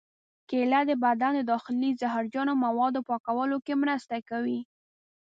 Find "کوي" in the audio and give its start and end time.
4.29-4.59